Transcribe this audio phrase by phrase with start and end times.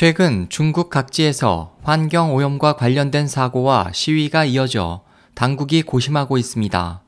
[0.00, 5.02] 최근 중국 각지에서 환경 오염과 관련된 사고와 시위가 이어져
[5.34, 7.02] 당국이 고심하고 있습니다.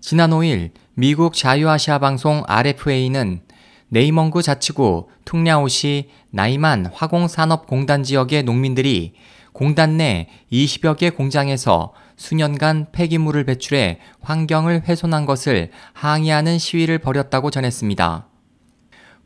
[0.00, 3.42] 지난 5일 미국 자유아시아 방송 RFA는
[3.90, 9.12] 네이멍구 자치구 퉁랴오시 나이만 화공산업공단 지역의 농민들이
[9.52, 18.26] 공단 내 20여 개 공장에서 수년간 폐기물을 배출해 환경을 훼손한 것을 항의하는 시위를 벌였다고 전했습니다.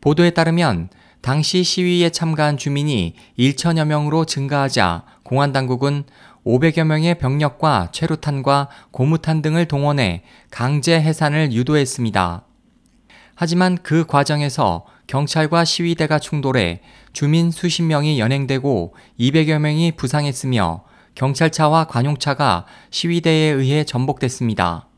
[0.03, 0.91] 보도에 따르면
[1.23, 6.03] 당시 시위에 참가한 주민이 1천여 명으로 증가하자 공안 당국은
[6.45, 12.45] 500여 명의 병력과 최루탄과 고무탄 등을 동원해 강제 해산을 유도했습니다.
[13.37, 16.81] 하지만 그 과정에서 경찰과 시위대가 충돌해
[17.13, 20.83] 주민 수십 명이 연행되고 200여 명이 부상했으며
[21.15, 24.89] 경찰차와 관용차가 시위대에 의해 전복됐습니다.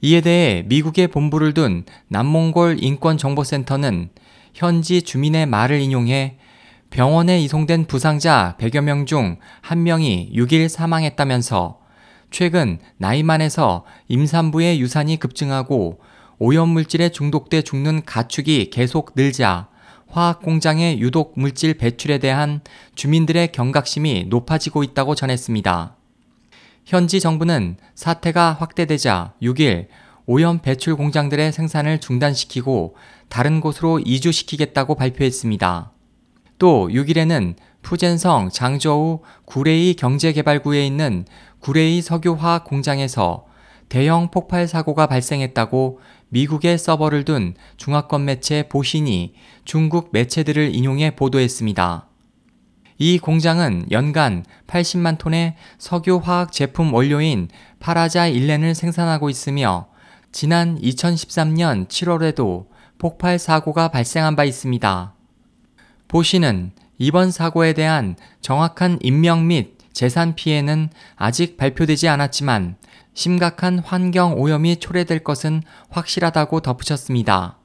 [0.00, 4.10] 이에 대해 미국의 본부를 둔 남몽골 인권정보센터는
[4.56, 6.38] 현지 주민의 말을 인용해
[6.88, 11.80] 병원에 이송된 부상자 100여 명중한 명이 6일 사망했다면서
[12.30, 16.00] 최근 나이만에서 임산부의 유산이 급증하고
[16.38, 19.68] 오염물질에 중독돼 죽는 가축이 계속 늘자
[20.08, 22.62] 화학 공장의 유독 물질 배출에 대한
[22.94, 25.96] 주민들의 경각심이 높아지고 있다고 전했습니다.
[26.86, 29.88] 현지 정부는 사태가 확대되자 6일
[30.26, 32.96] 오염 배출 공장들의 생산을 중단시키고
[33.28, 35.92] 다른 곳으로 이주시키겠다고 발표했습니다.
[36.58, 41.24] 또 6일에는 푸젠성 장저우 구레이 경제개발구에 있는
[41.60, 43.46] 구레이 석유화학 공장에서
[43.88, 52.08] 대형 폭발 사고가 발생했다고 미국의 서버를 둔 중화권 매체 보신이 중국 매체들을 인용해 보도했습니다.
[52.98, 59.88] 이 공장은 연간 80만 톤의 석유화학 제품 원료인 파라자 일렌을 생산하고 있으며
[60.38, 62.66] 지난 2013년 7월에도
[62.98, 65.14] 폭발 사고가 발생한 바 있습니다.
[66.08, 72.76] 보시는 이번 사고에 대한 정확한 인명 및 재산 피해는 아직 발표되지 않았지만
[73.14, 77.56] 심각한 환경 오염이 초래될 것은 확실하다고 덧붙였습니다.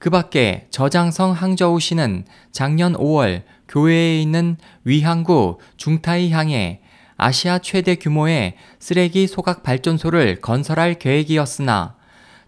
[0.00, 6.80] 그 밖에 저장성 항저우 시는 작년 5월 교외에 있는 위항구 중타이 향에
[7.20, 11.96] 아시아 최대 규모의 쓰레기 소각 발전소를 건설할 계획이었으나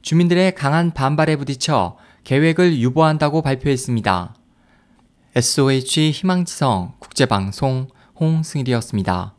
[0.01, 4.35] 주민들의 강한 반발에 부딪혀 계획을 유보한다고 발표했습니다.
[5.35, 7.89] SOH 희망지성 국제방송
[8.21, 9.35] 홍승일이었습니다.